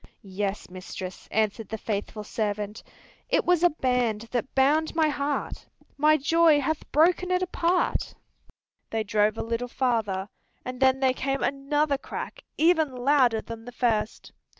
"Yes, 0.23 0.67
mistress," 0.67 1.27
answered 1.29 1.69
the 1.69 1.77
faithful 1.77 2.23
servant, 2.23 2.81
"It 3.29 3.45
was 3.45 3.61
a 3.61 3.69
band 3.69 4.21
that 4.31 4.55
bound 4.55 4.95
my 4.95 5.09
heart. 5.09 5.67
My 5.95 6.17
joy 6.17 6.59
hath 6.59 6.91
broken 6.91 7.29
it 7.29 7.43
apart." 7.43 8.15
They 8.89 9.03
drove 9.03 9.37
a 9.37 9.43
little 9.43 9.67
farther, 9.67 10.27
and 10.65 10.79
then 10.79 11.01
there 11.01 11.13
came 11.13 11.43
another 11.43 11.99
crack, 11.99 12.43
even 12.57 12.95
louder 12.95 13.41
than 13.41 13.63
the 13.65 13.71
first. 13.71 14.31